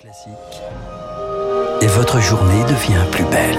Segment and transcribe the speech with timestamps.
[0.00, 0.30] Classique.
[1.80, 3.58] Et votre journée devient plus belle.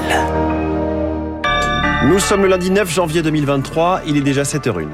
[2.05, 4.87] Nous sommes le lundi 9 janvier 2023, il est déjà 7h01.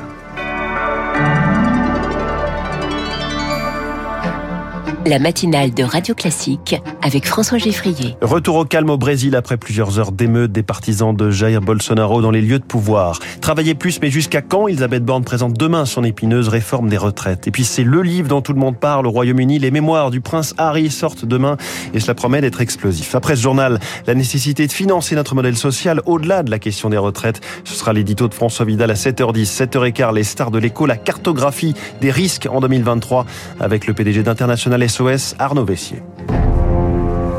[5.05, 8.17] La matinale de Radio Classique avec François Geffrier.
[8.21, 12.31] Retour au calme au Brésil après plusieurs heures d'émeute des partisans de Jair Bolsonaro dans
[12.31, 13.19] les lieux de pouvoir.
[13.39, 14.67] Travailler plus, mais jusqu'à quand?
[14.67, 17.47] Elisabeth Borne présente demain son épineuse réforme des retraites.
[17.47, 19.59] Et puis c'est le livre dont tout le monde parle au Royaume-Uni.
[19.59, 21.57] Les mémoires du prince Harry sortent demain
[21.93, 23.13] et cela promet d'être explosif.
[23.13, 26.97] Après ce journal, la nécessité de financer notre modèle social au-delà de la question des
[26.97, 27.41] retraites.
[27.63, 31.75] Ce sera l'édito de François Vidal à 7h10, 7h15, les stars de l'écho, la cartographie
[32.01, 33.27] des risques en 2023
[33.59, 36.01] avec le PDG d'International SOS, Arnaud Vessier.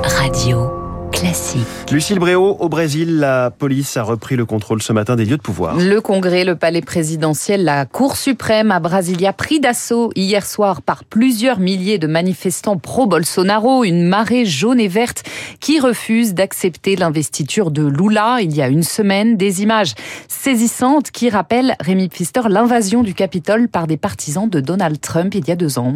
[0.05, 0.71] Radio
[1.11, 1.67] classique.
[1.91, 5.43] Lucille Bréau, au Brésil, la police a repris le contrôle ce matin des lieux de
[5.43, 5.75] pouvoir.
[5.79, 11.05] Le Congrès, le palais présidentiel, la Cour suprême à Brasilia, pris d'assaut hier soir par
[11.05, 15.23] plusieurs milliers de manifestants pro-Bolsonaro, une marée jaune et verte
[15.59, 19.39] qui refuse d'accepter l'investiture de Lula il y a une semaine.
[19.39, 19.95] Des images
[20.29, 25.49] saisissantes qui rappellent, Rémi Pfister, l'invasion du Capitole par des partisans de Donald Trump il
[25.49, 25.95] y a deux ans.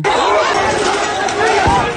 [1.63, 1.90] 아!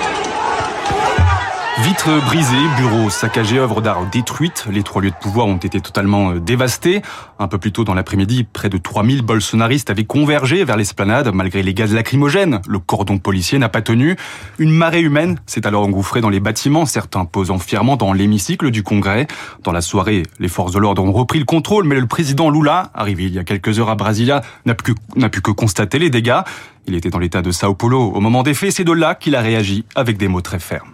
[1.80, 4.68] Vitres brisées, bureaux saccagés, œuvres d'art détruites.
[4.70, 7.02] Les trois lieux de pouvoir ont été totalement euh, dévastés.
[7.40, 11.64] Un peu plus tôt dans l'après-midi, près de 3000 bolsonaristes avaient convergé vers l'esplanade malgré
[11.64, 12.62] les gaz lacrymogènes.
[12.68, 14.16] Le cordon policier n'a pas tenu.
[14.60, 18.84] Une marée humaine s'est alors engouffrée dans les bâtiments, certains posant fièrement dans l'hémicycle du
[18.84, 19.26] Congrès.
[19.64, 22.92] Dans la soirée, les forces de l'ordre ont repris le contrôle, mais le président Lula,
[22.94, 26.42] arrivé il y a quelques heures à Brasilia, n'a pu, pu que constater les dégâts.
[26.86, 29.36] Il était dans l'état de Sao Paulo au moment des faits, c'est de là qu'il
[29.36, 30.92] a réagi avec des mots très fermes.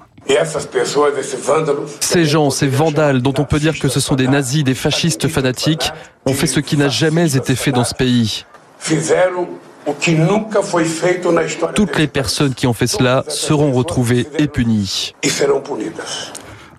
[2.00, 5.28] Ces gens, ces vandales, dont on peut dire que ce sont des nazis, des fascistes
[5.28, 5.92] fanatiques,
[6.26, 8.46] ont fait ce qui n'a jamais été fait dans ce pays.
[11.76, 15.16] Toutes les personnes qui ont fait cela seront retrouvées et punies.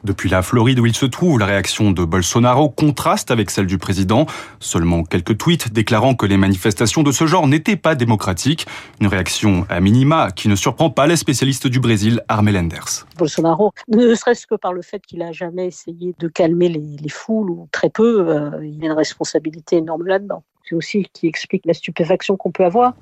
[0.05, 3.79] Depuis la Floride où il se trouve, la réaction de Bolsonaro contraste avec celle du
[3.79, 4.27] président.
[4.59, 8.67] Seulement quelques tweets déclarant que les manifestations de ce genre n'étaient pas démocratiques.
[9.01, 13.07] Une réaction à minima qui ne surprend pas les spécialistes du Brésil, Armel Enders.
[13.19, 17.09] Bolsonaro, ne serait-ce que par le fait qu'il a jamais essayé de calmer les, les
[17.09, 21.67] foules, ou très peu, euh, il a une responsabilité énorme là-dedans c'est aussi qui explique
[21.67, 22.93] la stupéfaction qu'on peut avoir.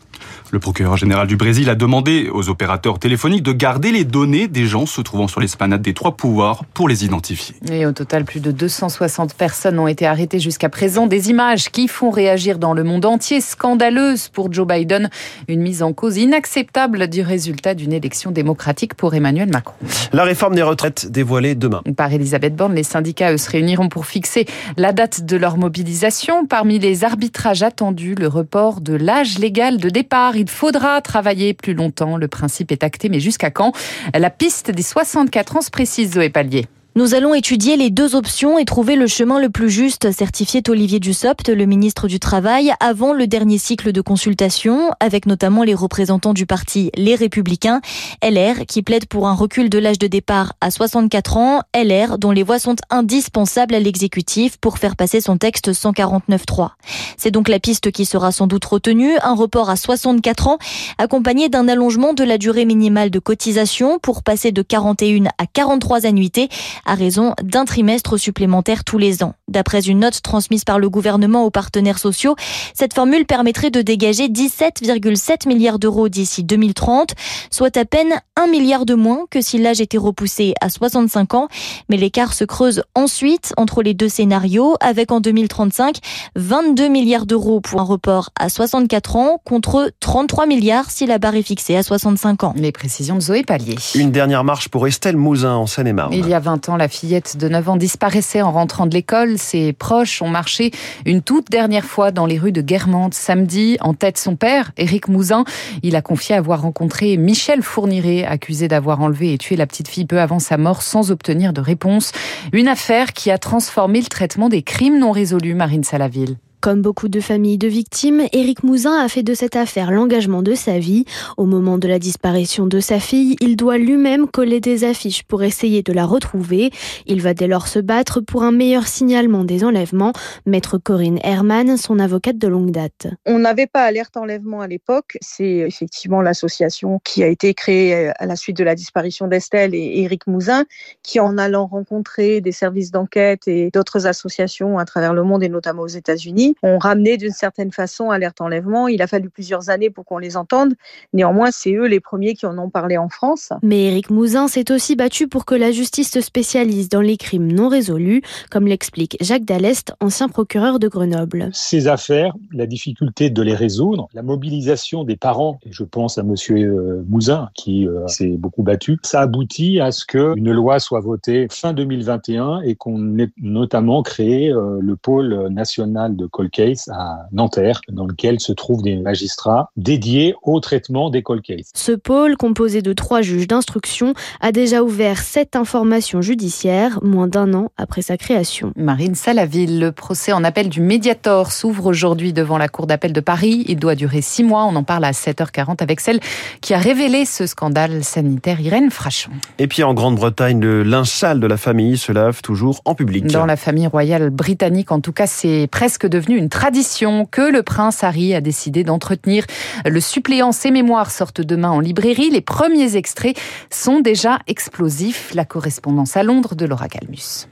[0.50, 4.66] Le procureur général du Brésil a demandé aux opérateurs téléphoniques de garder les données des
[4.66, 7.54] gens se trouvant sur l'esplanade des trois pouvoirs pour les identifier.
[7.70, 11.06] Et au total, plus de 260 personnes ont été arrêtées jusqu'à présent.
[11.06, 15.10] Des images qui font réagir dans le monde entier, scandaleuses pour Joe Biden.
[15.48, 19.74] Une mise en cause inacceptable du résultat d'une élection démocratique pour Emmanuel Macron.
[20.12, 21.82] La réforme des retraites dévoilée demain.
[21.96, 24.46] Par Elisabeth Borne, les syndicats eux, se réuniront pour fixer
[24.78, 26.46] la date de leur mobilisation.
[26.46, 30.36] Parmi les arbitrages attendu le report de l'âge légal de départ.
[30.36, 32.16] Il faudra travailler plus longtemps.
[32.16, 33.72] Le principe est acté, mais jusqu'à quand?
[34.14, 36.66] La piste des 64 ans se précise, Zoé Pallier.
[36.98, 40.98] Nous allons étudier les deux options et trouver le chemin le plus juste, certifiait Olivier
[40.98, 46.34] Dussopt, le ministre du Travail, avant le dernier cycle de consultation, avec notamment les représentants
[46.34, 47.82] du parti Les Républicains,
[48.20, 52.32] LR, qui plaide pour un recul de l'âge de départ à 64 ans, LR, dont
[52.32, 56.70] les voix sont indispensables à l'exécutif pour faire passer son texte 149.3.
[57.16, 60.58] C'est donc la piste qui sera sans doute retenue, un report à 64 ans,
[60.98, 66.04] accompagné d'un allongement de la durée minimale de cotisation pour passer de 41 à 43
[66.04, 66.48] annuités
[66.88, 69.34] à raison d'un trimestre supplémentaire tous les ans.
[69.46, 72.34] D'après une note transmise par le gouvernement aux partenaires sociaux,
[72.74, 77.14] cette formule permettrait de dégager 17,7 milliards d'euros d'ici 2030,
[77.50, 81.48] soit à peine 1 milliard de moins que si l'âge était repoussé à 65 ans.
[81.88, 85.98] Mais l'écart se creuse ensuite entre les deux scénarios, avec en 2035
[86.36, 91.34] 22 milliards d'euros pour un report à 64 ans contre 33 milliards si la barre
[91.34, 92.54] est fixée à 65 ans.
[92.56, 93.76] Les précisions de Zoé Pallier.
[93.94, 96.12] Une dernière marche pour Estelle Mouzin en Seine-et-Marne.
[96.12, 99.38] Il y a 20 ans, la fillette de 9 ans disparaissait en rentrant de l'école.
[99.38, 100.70] Ses proches ont marché
[101.06, 103.76] une toute dernière fois dans les rues de Guermantes samedi.
[103.80, 105.44] En tête son père, Éric Mouzin.
[105.82, 110.06] Il a confié avoir rencontré Michel Fourniret, accusé d'avoir enlevé et tué la petite fille
[110.06, 112.12] peu avant sa mort sans obtenir de réponse.
[112.52, 116.36] Une affaire qui a transformé le traitement des crimes non résolus, Marine Salaville.
[116.60, 120.54] Comme beaucoup de familles de victimes, Éric Mouzin a fait de cette affaire l'engagement de
[120.54, 121.04] sa vie.
[121.36, 125.44] Au moment de la disparition de sa fille, il doit lui-même coller des affiches pour
[125.44, 126.70] essayer de la retrouver.
[127.06, 130.12] Il va dès lors se battre pour un meilleur signalement des enlèvements.
[130.46, 133.06] Maître Corinne Herman, son avocate de longue date.
[133.24, 135.16] On n'avait pas alerte enlèvement à l'époque.
[135.20, 140.00] C'est effectivement l'association qui a été créée à la suite de la disparition d'Estelle et
[140.00, 140.64] Éric Mouzin,
[141.04, 145.48] qui en allant rencontrer des services d'enquête et d'autres associations à travers le monde et
[145.48, 148.88] notamment aux États-Unis, ont ramené d'une certaine façon Alerte Enlèvement.
[148.88, 150.74] Il a fallu plusieurs années pour qu'on les entende.
[151.12, 153.50] Néanmoins, c'est eux les premiers qui en ont parlé en France.
[153.62, 157.50] Mais Éric Mouzin s'est aussi battu pour que la justice se spécialise dans les crimes
[157.50, 161.50] non résolus, comme l'explique Jacques Dallest, ancien procureur de Grenoble.
[161.52, 166.22] Ces affaires, la difficulté de les résoudre, la mobilisation des parents, et je pense à
[166.22, 171.00] monsieur euh, Mouzin qui euh, s'est beaucoup battu, ça aboutit à ce qu'une loi soit
[171.00, 176.88] votée fin 2021 et qu'on ait notamment créé euh, le pôle national de cold case
[176.94, 181.72] à Nanterre, dans lequel se trouvent des magistrats dédiés au traitement des cold cases.
[181.74, 187.54] Ce pôle, composé de trois juges d'instruction, a déjà ouvert sept informations judiciaires, moins d'un
[187.54, 188.72] an après sa création.
[188.76, 193.20] Marine Salaville, le procès en appel du Mediator s'ouvre aujourd'hui devant la Cour d'appel de
[193.20, 193.64] Paris.
[193.66, 194.64] Il doit durer six mois.
[194.64, 196.20] On en parle à 7h40 avec celle
[196.60, 199.32] qui a révélé ce scandale sanitaire, Irène Frachon.
[199.58, 203.26] Et puis en Grande-Bretagne, le linge sale de la famille se lave toujours en public.
[203.26, 207.62] Dans la famille royale britannique, en tout cas, c'est presque devenu une tradition que le
[207.62, 209.44] prince Harry a décidé d'entretenir.
[209.86, 212.30] Le suppléant Ses mémoires sortent demain en librairie.
[212.30, 213.38] Les premiers extraits
[213.70, 215.32] sont déjà explosifs.
[215.34, 217.48] La correspondance à Londres de Laura Calmus.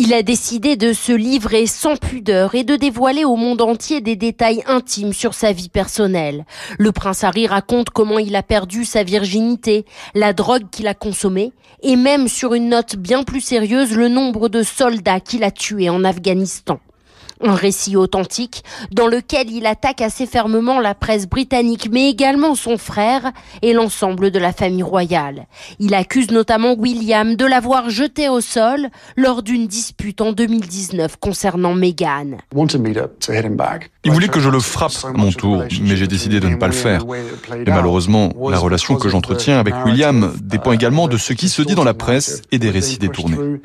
[0.00, 4.14] Il a décidé de se livrer sans pudeur et de dévoiler au monde entier des
[4.14, 6.46] détails intimes sur sa vie personnelle.
[6.78, 11.52] Le prince Harry raconte comment il a perdu sa virginité, la drogue qu'il a consommée
[11.82, 15.90] et même sur une note bien plus sérieuse le nombre de soldats qu'il a tués
[15.90, 16.78] en Afghanistan.
[17.42, 22.78] Un récit authentique dans lequel il attaque assez fermement la presse britannique, mais également son
[22.78, 23.32] frère
[23.62, 25.46] et l'ensemble de la famille royale.
[25.78, 31.74] Il accuse notamment William de l'avoir jeté au sol lors d'une dispute en 2019 concernant
[31.74, 32.38] Meghan.
[34.04, 36.66] Il voulait que je le frappe à mon tour, mais j'ai décidé de ne pas
[36.66, 37.04] le faire.
[37.54, 41.74] Et malheureusement, la relation que j'entretiens avec William dépend également de ce qui se dit
[41.74, 43.58] dans la presse et des récits détournés.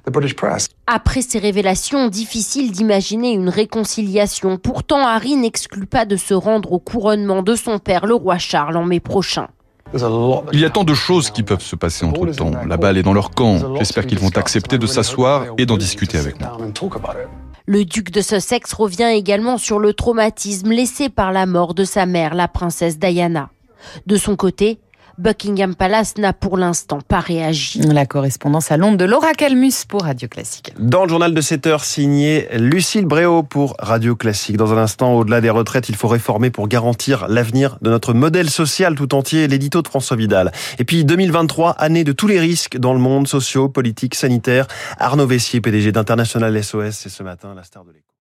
[0.87, 4.57] Après ces révélations, difficile d'imaginer une réconciliation.
[4.57, 8.75] Pourtant, Harry n'exclut pas de se rendre au couronnement de son père, le roi Charles,
[8.75, 9.47] en mai prochain.
[9.93, 12.51] Il y a tant de choses qui peuvent se passer entre temps.
[12.67, 13.75] La balle est dans leur camp.
[13.77, 16.57] J'espère qu'ils vont accepter de s'asseoir et d'en discuter avec moi.
[17.65, 22.05] Le duc de Sussex revient également sur le traumatisme laissé par la mort de sa
[22.05, 23.49] mère, la princesse Diana.
[24.05, 24.79] De son côté,
[25.17, 27.79] Buckingham Palace n'a pour l'instant pas réagi.
[27.81, 30.73] La correspondance à Londres de Laura Calmus pour Radio Classique.
[30.79, 34.57] Dans le journal de 7 heures, signé Lucille Bréau pour Radio Classique.
[34.57, 38.49] Dans un instant, au-delà des retraites, il faut réformer pour garantir l'avenir de notre modèle
[38.49, 40.51] social tout entier, l'édito de François Vidal.
[40.79, 44.67] Et puis 2023, année de tous les risques dans le monde, sociaux, politiques, sanitaires.
[44.97, 48.12] Arnaud Vessier, PDG d'International SOS, c'est ce matin la star de l'écho.